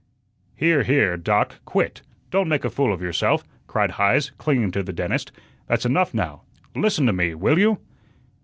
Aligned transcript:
"Here, 0.55 0.81
here, 0.81 1.15
Doc, 1.15 1.57
quit. 1.63 2.01
Don't 2.31 2.47
make 2.49 2.65
a 2.65 2.71
fool 2.71 2.91
of 2.91 3.03
yourself," 3.03 3.43
cried 3.67 3.91
Heise, 3.91 4.31
clinging 4.39 4.71
to 4.71 4.81
the 4.81 4.91
dentist. 4.93 5.31
"That's 5.67 5.85
enough 5.85 6.11
now. 6.11 6.41
LISTEN 6.75 7.05
to 7.05 7.13
me, 7.13 7.35
will 7.35 7.59
you?" 7.59 7.77